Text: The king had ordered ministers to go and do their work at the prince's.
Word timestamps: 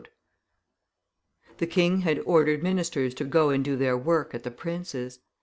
The 1.59 1.67
king 1.67 1.99
had 2.01 2.17
ordered 2.25 2.63
ministers 2.63 3.13
to 3.13 3.23
go 3.23 3.51
and 3.51 3.63
do 3.63 3.75
their 3.75 3.95
work 3.95 4.33
at 4.33 4.41
the 4.41 4.49
prince's. 4.49 5.19